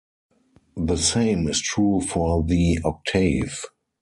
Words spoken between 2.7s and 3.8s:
octave.